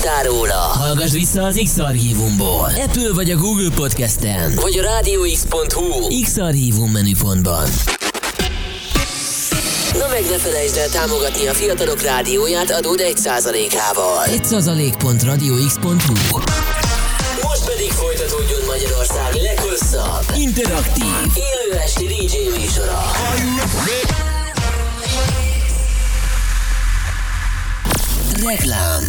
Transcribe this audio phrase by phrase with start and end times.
[0.00, 2.72] hallottál róla, hallgass vissza az X-Archívumból.
[2.84, 7.68] Apple vagy a Google Podcasten, vagy a rádióx.hu X-Archívum menüpontban.
[9.98, 14.24] Na meg ne felejtsd el támogatni a fiatalok rádióját adód 1%-ával.
[14.26, 16.38] 1%.radiox.hu
[17.42, 23.10] Most pedig folytatódjon Magyarország leghosszabb, interaktív, élő esti DJ műsora.
[28.46, 29.02] Reklám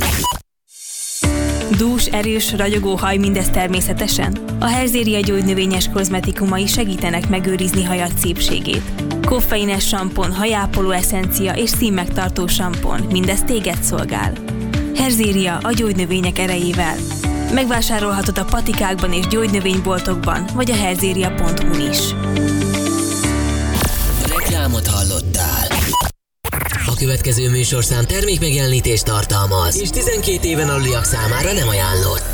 [1.78, 4.38] Dús, erős, ragyogó haj mindez természetesen?
[4.60, 8.82] A Herzéria gyógynövényes kozmetikumai segítenek megőrizni hajat szépségét.
[9.26, 14.34] Koffeines sampon, hajápoló eszencia és színmegtartó sampon, mindez téged szolgál.
[14.96, 16.96] Herzéria a gyógynövények erejével.
[17.54, 22.00] Megvásárolhatod a patikákban és gyógynövényboltokban, vagy a herzéria.hu is.
[24.28, 25.31] Reklámot hallottál.
[27.02, 32.34] Következő műsorszám termékmegjelenítést tartalmaz, és 12 éven aluliak számára nem ajánlott.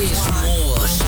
[0.00, 0.18] És
[0.78, 1.02] most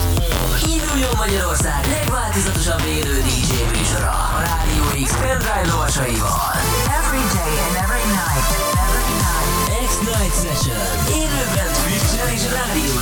[0.75, 6.51] induljon Magyarország legváltozatosabb élő DJ műsora a Rádió X pendrive lovasaival.
[6.99, 8.49] Every day and every night.
[8.85, 9.53] Every night.
[9.89, 10.83] X-Night Session.
[11.21, 12.92] Élőben Twitch-en és Rádió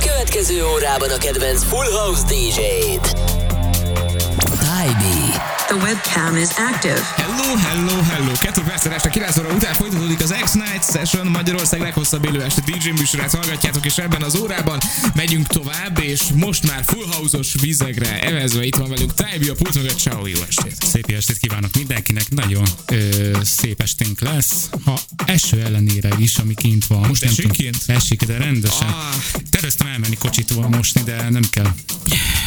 [0.00, 3.37] Következő órában a kedvenc Full House DJ-t.
[4.88, 5.58] Tybee.
[5.68, 7.00] The webcam is active.
[7.16, 8.32] Hello, hello, hello!
[8.40, 12.88] Kettő perccel este 9 óra után folytatódik az X-Night Session, Magyarország leghosszabb élő este DJ
[12.90, 14.78] műsorát hallgatjátok, és ebben az órában
[15.14, 19.74] megyünk tovább, és most már full house-os vizegre evezve itt van velünk Tybee a pult
[19.74, 20.76] mögött, ciao, jó estét!
[20.86, 22.96] Szép estét kívánok mindenkinek, nagyon ö,
[23.42, 27.08] szép esténk lesz, ha eső ellenére is, ami kint van.
[27.08, 27.76] Most nem esik kint?
[27.86, 28.88] Esik, de rendesen.
[28.88, 28.94] Ah.
[29.50, 31.72] Terveztem elmenni kocsitól mosni, de nem kell.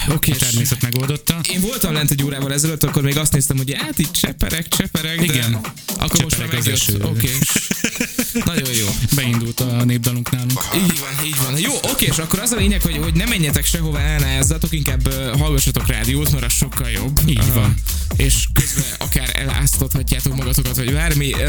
[0.09, 1.39] Oké, A természet megoldotta.
[1.53, 5.17] Én voltam lent egy órával ezelőtt, akkor még azt néztem, hogy hát itt cseperek, cseperek,
[5.17, 5.59] de Igen.
[5.97, 7.03] akkor most már megjött.
[7.03, 7.29] Oké.
[8.45, 8.87] Nagyon jó.
[9.15, 10.61] Beindult a népdalunk nálunk.
[10.75, 11.59] Így van, így van.
[11.59, 15.39] Jó, oké, és akkor az a lényeg, hogy, hogy ne menjetek sehova, elnázzatok, inkább uh,
[15.39, 17.19] hallgassatok rádiót, mert az sokkal jobb.
[17.25, 17.75] Így van.
[18.15, 21.33] és közben akár eláztathatjátok magatokat, vagy bármi.
[21.33, 21.39] Uh,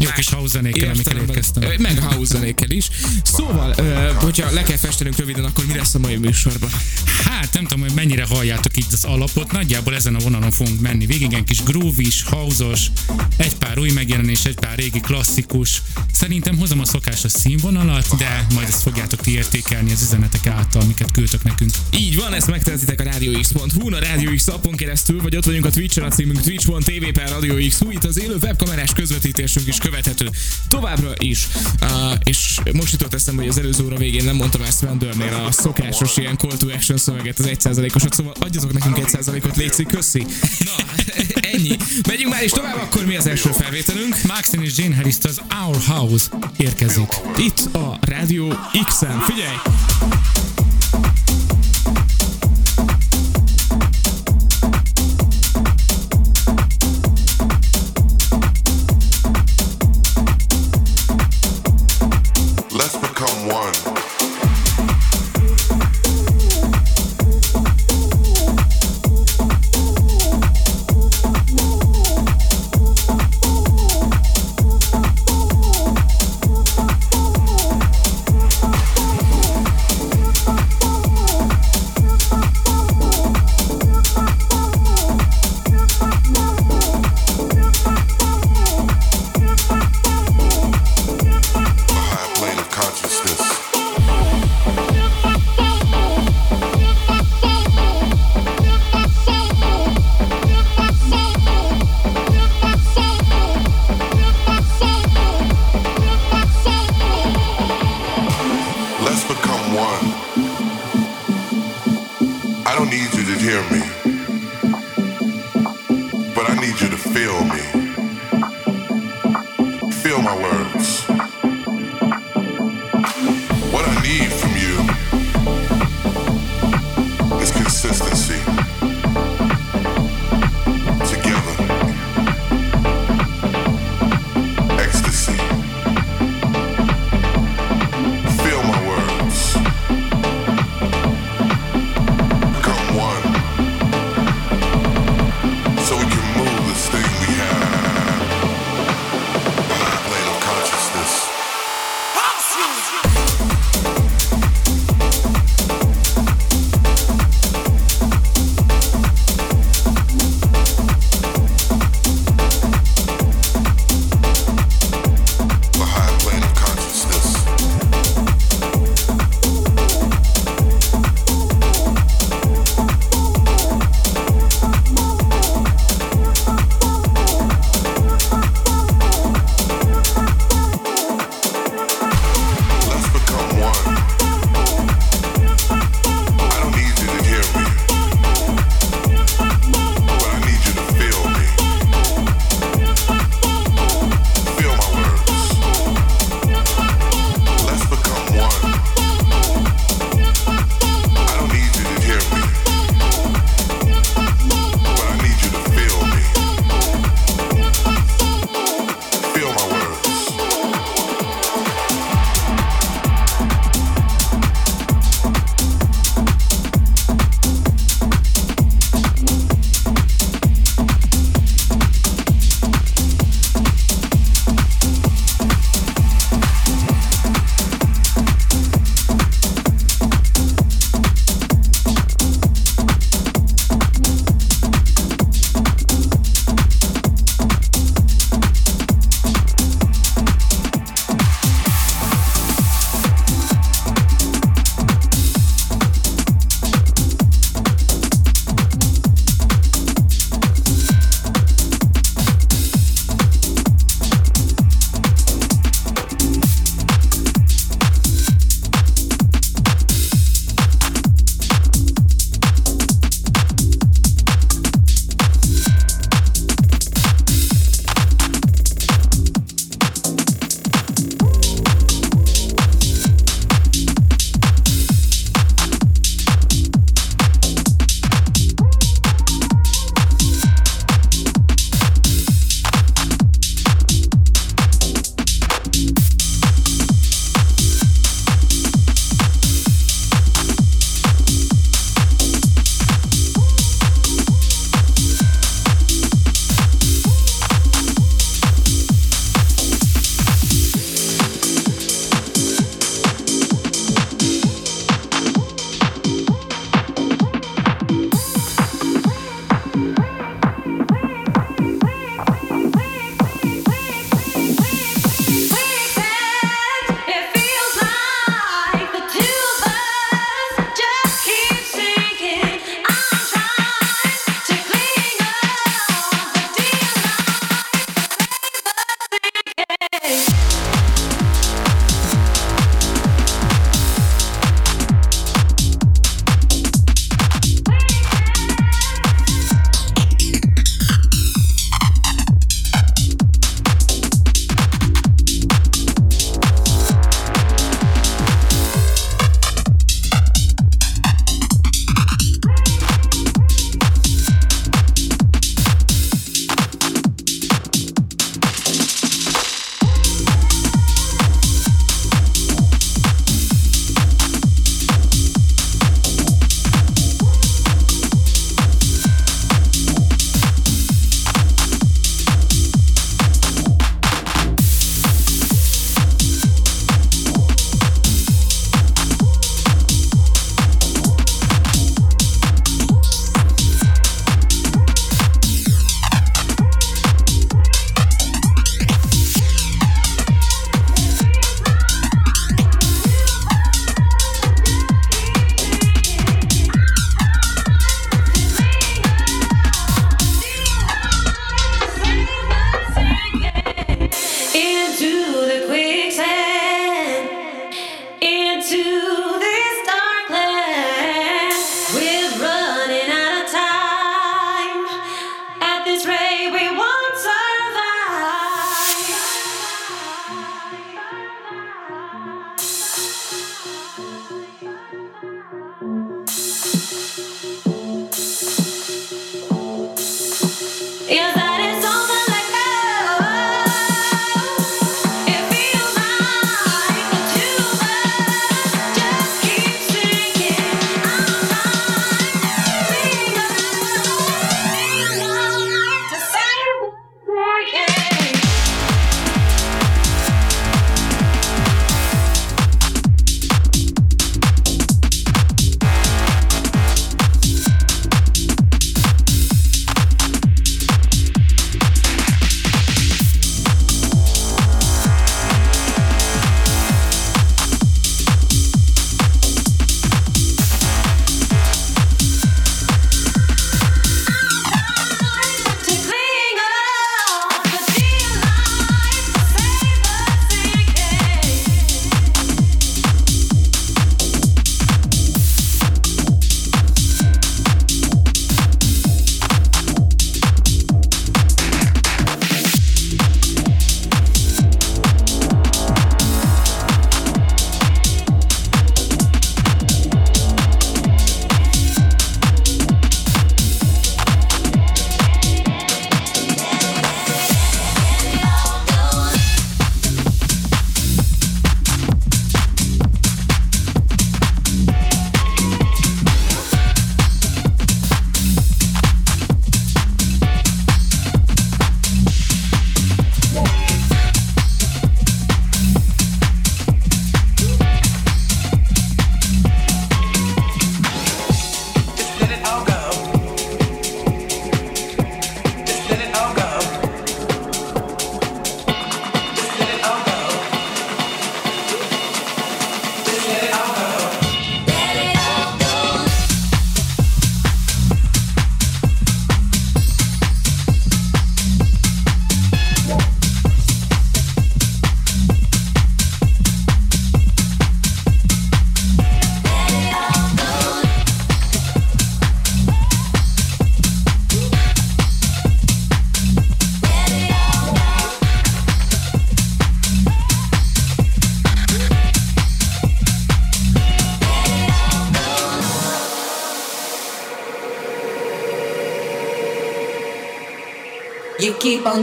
[0.00, 1.70] Jó kis house zenékkel, amikkel érkeztem.
[1.78, 2.88] Meg house zenékkel is.
[3.24, 6.70] Szóval, uh, hogyha le kell festenünk röviden, akkor mi lesz a mai műsorban?
[7.24, 11.06] Hát nem tudom, hogy mennyire halljátok itt az alapot, nagyjából ezen a vonalon fogunk menni.
[11.06, 12.64] Végig egy kis groovis, house
[13.36, 15.82] egy pár új megjelenés, egy pár régi klasszikus.
[16.22, 21.10] Szerintem hozom a szokásos színvonalat, de majd ezt fogjátok ti értékelni az üzenetek által, amiket
[21.10, 21.70] küldtök nekünk.
[21.90, 25.70] Így van, ezt megtehetitek a radiox.hu, a Radio X appon keresztül, vagy ott vagyunk a
[25.70, 30.30] Twitch-en, a címünk twitch.tv per Radio X, itt az élő webkamerás közvetítésünk is követhető
[30.68, 31.48] továbbra is.
[31.80, 31.88] Uh,
[32.24, 36.16] és most jutott eszembe, hogy az előző óra végén nem mondtam ezt Vendornél a szokásos
[36.16, 40.26] ilyen call to action szöveget, az 1%-osat, szóval adjatok nekünk 1%-ot, létszik, köszi.
[40.58, 40.84] Na,
[41.52, 41.76] ennyi.
[42.08, 44.16] Megyünk már is tovább, akkor mi az első felvételünk?
[44.26, 46.11] Maxine és Jane harris az Our House
[46.56, 47.08] érkezik.
[47.36, 48.54] Itt a Rádió
[48.86, 49.20] X-en.
[49.20, 49.56] Figyelj!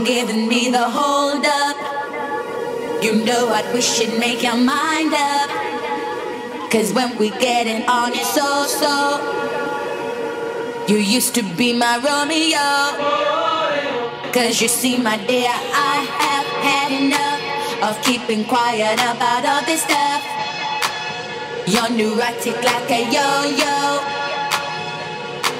[0.04, 1.76] Giving me the hold up.
[3.02, 5.50] You know what, we should make your mind up.
[6.70, 8.94] Cause when we get it on, it's so so.
[10.86, 12.68] You used to be my Romeo.
[14.32, 17.40] Cause you see, my dear, I have had enough
[17.82, 20.22] of keeping quiet about all this stuff.
[21.66, 24.20] You're neurotic like a yo yo.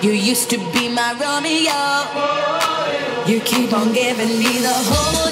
[0.02, 2.69] You used to be my Romeo.
[3.30, 5.29] You keep on giving me the hold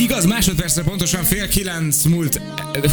[0.00, 2.40] Így igaz, másodpercre pontosan fél kilenc múlt.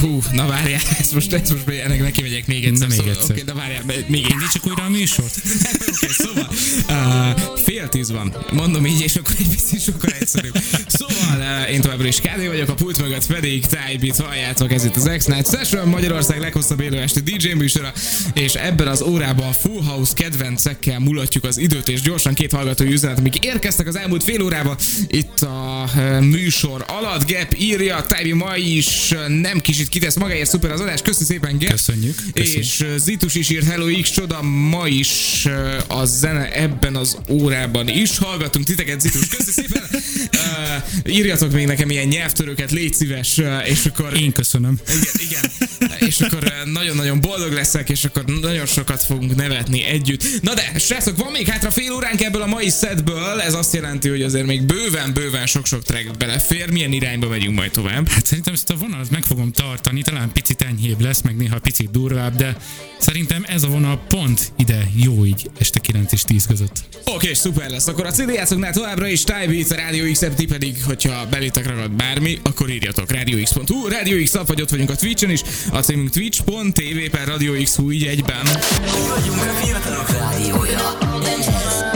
[0.02, 2.88] Hú, na várjál, ezt most, ezt most ennek neki megyek még egyszer.
[2.88, 3.36] Na, még Szóval, egyszer.
[3.36, 5.36] Oké, de várjál, még egy Indítsuk újra a műsort.
[5.94, 6.48] Oké, szóval
[6.90, 8.36] uh, fél tíz van.
[8.52, 10.58] Mondom így, és akkor egy picit sokkal egyszerűbb.
[10.88, 14.96] Szóval uh, én továbbra is KD vagyok, a pult mögött pedig Tybeat halljátok, ez itt
[14.96, 17.94] az X-Night Session, Magyarország leghosszabb élő esti DJ műsora,
[18.34, 22.92] és ebben az órában a Full House kedvencekkel mulatjuk az időt, és gyorsan két hallgatói
[22.92, 24.76] üzenet, amik érkeztek az elmúlt fél órában
[25.08, 27.32] itt a uh, műsor alatt.
[27.32, 31.70] Gap írja, Tybi ma is nem kicsit kitesz magáért, szuper az adás, köszi szépen Gap.
[31.70, 32.64] Köszönjük, köszönjük.
[32.64, 35.46] És Zitus is írt Hello X csoda, ma is
[35.88, 38.18] a zene ebben az órában is.
[38.18, 39.84] Hallgatunk titeket, Zitus, köszi szépen.
[40.38, 44.18] Uh, írjatok még nekem ilyen nyelvtörőket, légy szíves, és akkor...
[44.18, 44.80] Én köszönöm.
[44.88, 46.08] Igen, igen.
[46.08, 50.24] És akkor nagyon-nagyon boldog leszek, és akkor nagyon sokat fogunk nevetni együtt.
[50.42, 54.10] Na de, srácok, van még hátra fél óránk ebből a mai setből, ez azt jelenti,
[54.10, 56.72] hogy azért még bőven-bőven sok-sok track belefér.
[56.72, 58.08] Milyen irányba megyünk majd tovább?
[58.08, 61.92] Hát szerintem ezt a vonalat meg fogom tartani, talán picit enyhébb lesz, meg néha picit
[61.92, 62.58] durvább, de
[63.00, 66.84] szerintem ez a vonal pont ide jó így este 9 és 10 között.
[67.06, 67.88] Oké, szuper lesz.
[67.88, 71.92] Akkor a CD játszoknál továbbra is Tybeat, a Radio x ti pedig, hogyha belétek ragad
[71.92, 76.10] bármi, akkor írjatok radiox.hu, Radio X app, vagy ott vagyunk a Twitch-en is, a címünk
[76.10, 78.46] twitch.tv per Radio X így egyben.
[78.46, 80.98] Mi vagyunk a fiatalok rádiója.
[81.38, 81.48] Ez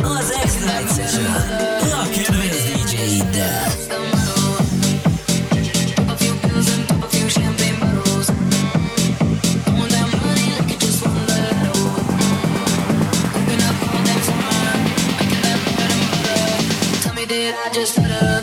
[0.04, 1.26] az X-Night Session.
[1.92, 2.56] A kedvenc
[2.92, 3.71] DJ-iddel.
[17.32, 18.10] Did I just stutter?
[18.10, 18.41] That's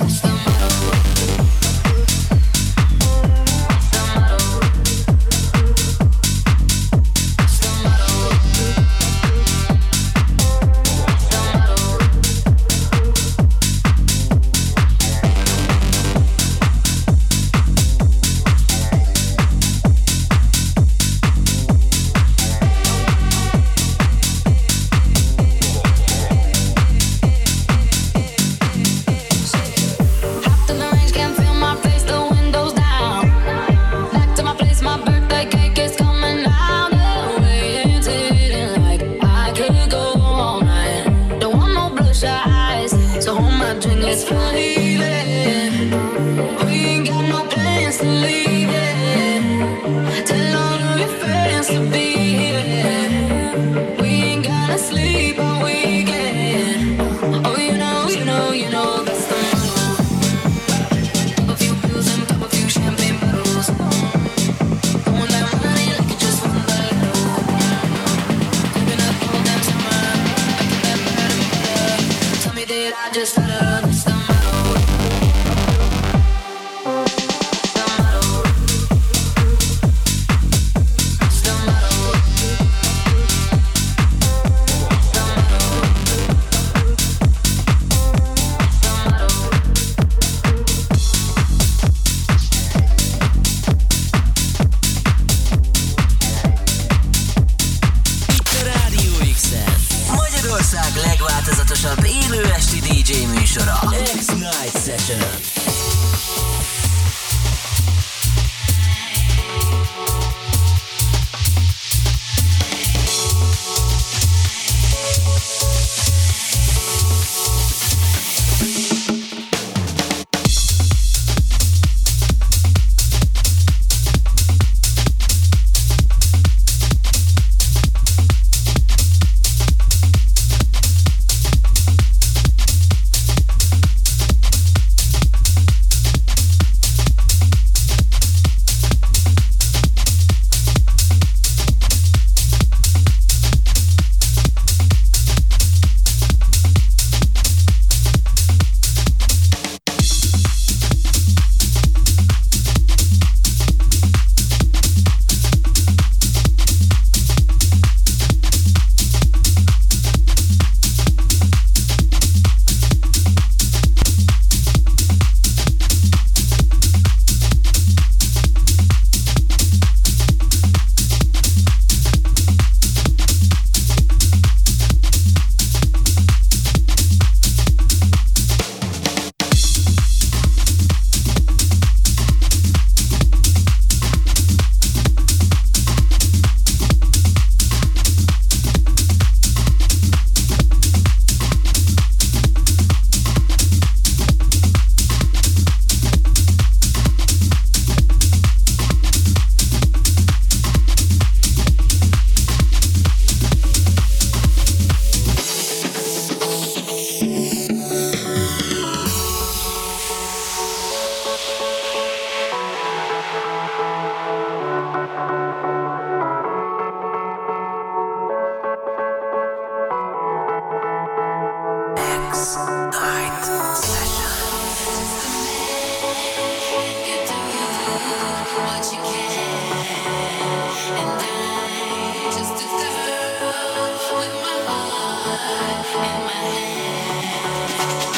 [235.31, 238.17] in my head.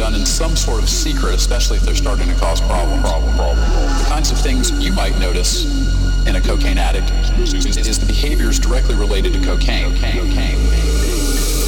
[0.00, 3.58] Done in some sort of secret, especially if they're starting to cause problem, problem, problem.
[3.98, 5.66] The kinds of things you might notice
[6.26, 9.92] in a cocaine addict is, the behaviors directly related to cocaine.
[9.92, 10.56] cocaine.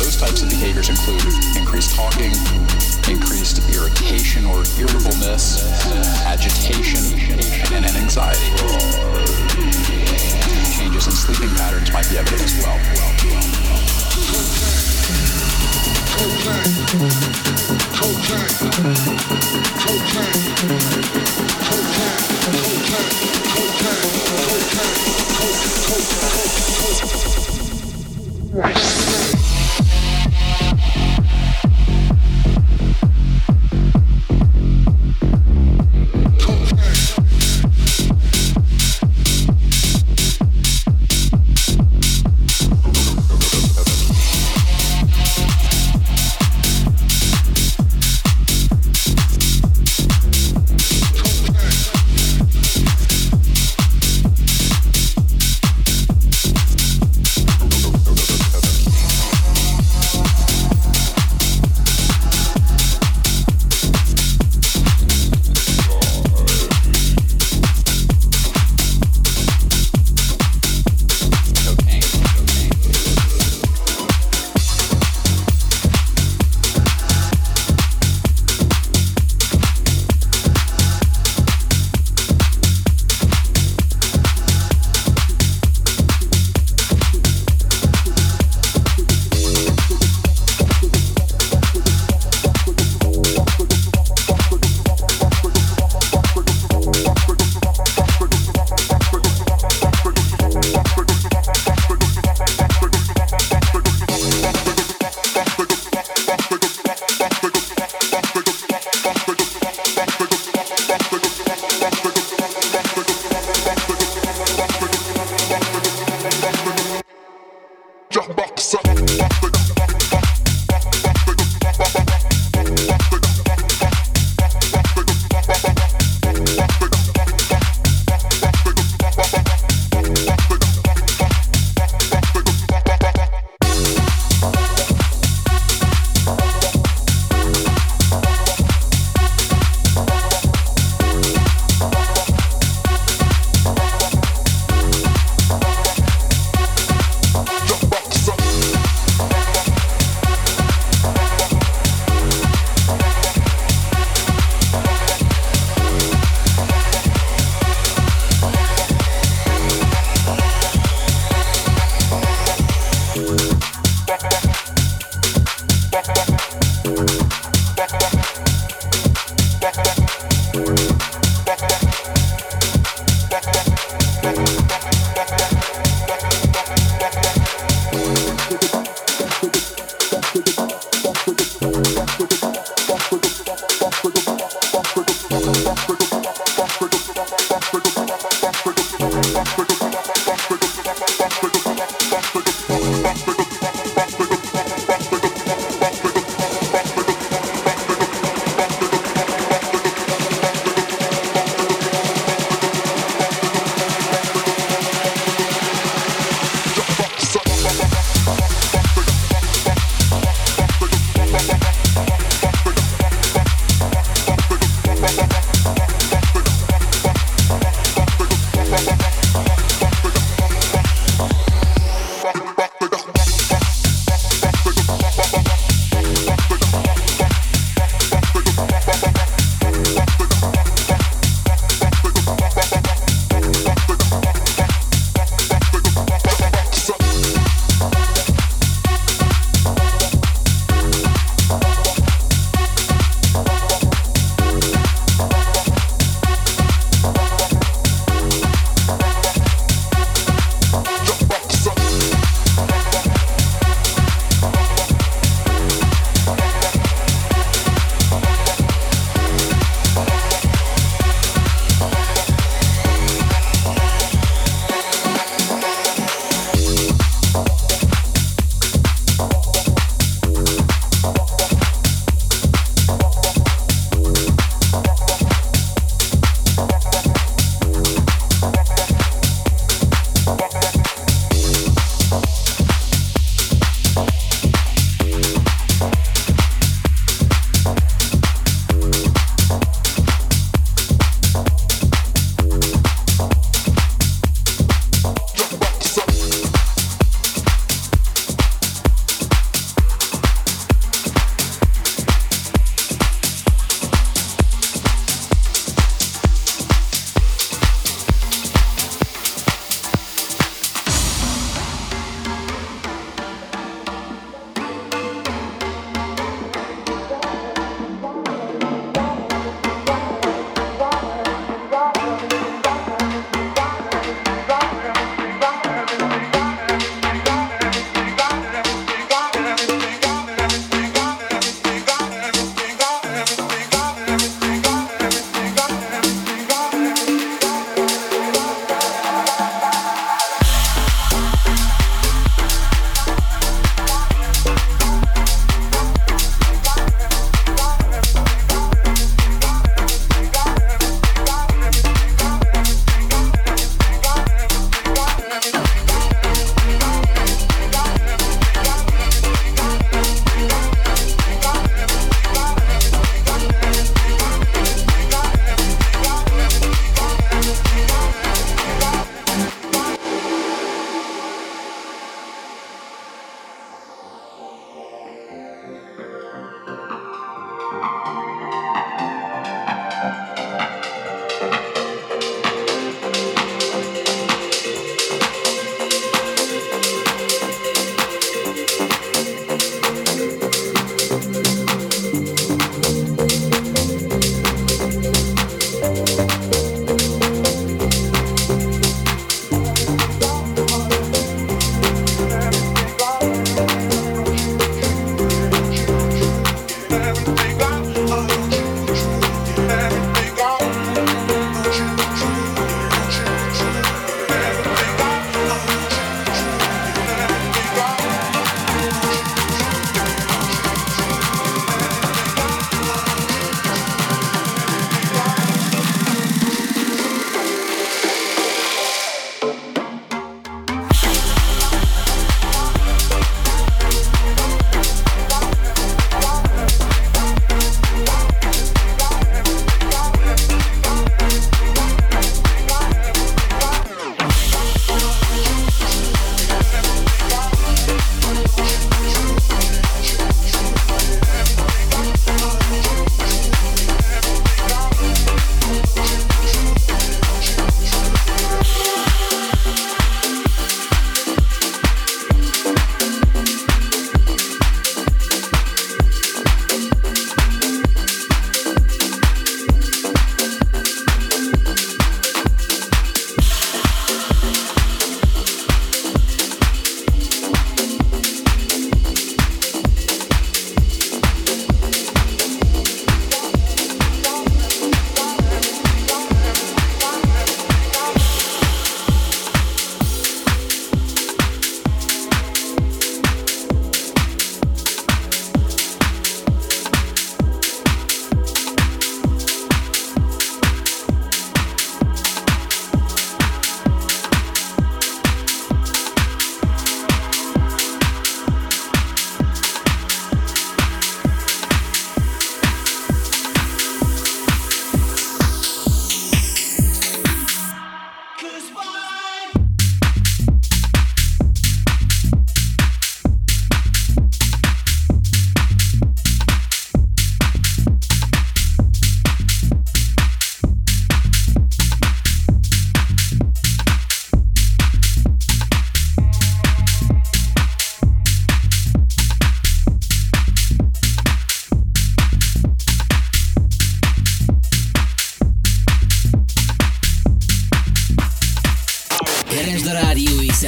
[0.01, 1.21] Those types of behaviors include
[1.61, 2.33] increased talking,
[3.05, 5.61] increased irritation or irritableness,
[6.25, 7.05] agitation,
[7.77, 8.49] and anxiety.
[10.73, 13.52] Changes in sleeping patterns might be evident as well.
[28.55, 29.22] Right.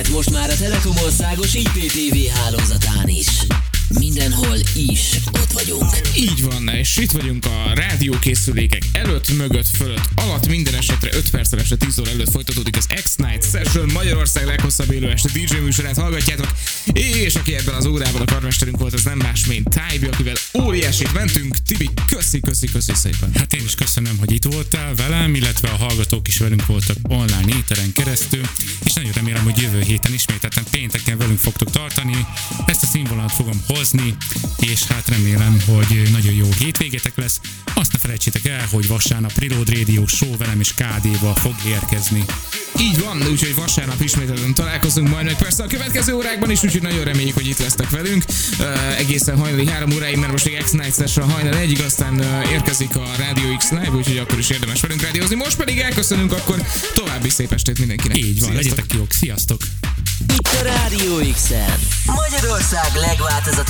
[0.09, 3.47] Most már a Telekom országos IPTV hálózatán is.
[3.99, 5.01] Mindenhol is
[5.32, 5.90] ott vagyunk.
[6.16, 11.59] Így van, és itt vagyunk a rádiókészülékek előtt, mögött, fölött, alatt, minden esetre 5 perccel
[11.59, 16.49] este 10 óra előtt folytatódik az X-Night Session, Magyarország leghosszabb élő este DJ műsorát hallgatjátok,
[16.92, 21.12] és aki ebben az órában a karmesterünk volt, az nem más, mint Tybi, akivel óriásit
[21.12, 21.57] mentünk.
[21.66, 23.30] Tibi, köszi, köszi, köszi szépen.
[23.34, 27.57] Hát én is köszönöm, hogy itt voltál velem, illetve a hallgatók is velünk voltak online
[27.57, 28.42] éteren keresztül,
[28.84, 32.26] és nagyon remélem, hogy jövő héten ismételten pénteken velünk fogtok tartani.
[32.66, 34.16] Ezt a színvonalat fogom hozni,
[34.61, 37.41] és hát remélem, hogy nagyon jó hétvégétek lesz.
[37.74, 42.24] Azt ne felejtsétek el, hogy vasárnap Reload Radio Show velem és KD-val fog érkezni.
[42.80, 47.05] Így van, úgyhogy vasárnap ismételten találkozunk majd meg persze a következő órákban is, úgyhogy nagyon
[47.05, 48.24] reméljük, hogy itt lesztek velünk.
[48.59, 52.97] Uh, egészen hajnali 3 óráig, mert most még X-Night Session hajnal egyig, aztán uh, érkezik
[52.97, 55.35] a Radio X Live, úgyhogy akkor is érdemes velünk rádiózni.
[55.35, 56.62] Most pedig elköszönünk, akkor
[56.95, 58.16] további szép estét mindenkinek.
[58.16, 58.62] Így van, Sziasztok.
[58.62, 59.61] legyetek jók, sziasztok!
[60.39, 61.51] Itt a Rádió x
[62.07, 62.91] Magyarország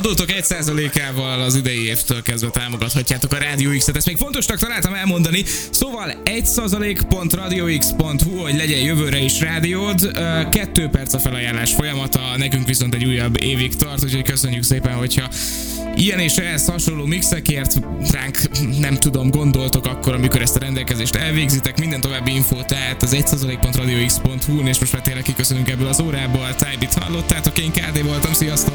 [0.00, 3.96] Adótok 1%-ával az idei évtől kezdve támogathatjátok a Radio X-et.
[3.96, 5.44] Ezt még fontosnak találtam elmondani.
[5.70, 10.10] Szóval 1%.radiox.hu, hogy legyen jövőre is rádiód.
[10.50, 15.28] Kettő perc a felajánlás folyamata, nekünk viszont egy újabb évig tart, úgyhogy köszönjük szépen, hogyha
[15.96, 17.74] ilyen és ehhez hasonló mixekért
[18.10, 18.38] ránk
[18.78, 21.78] nem tudom, gondoltok akkor, amikor ezt a rendelkezést elvégzitek.
[21.78, 26.54] Minden további info tehát az 1%.radiox.hu-n, és most már tényleg kiköszönünk ebből az órából.
[26.54, 28.74] Tybit hallottátok, én KD voltam, sziasztok!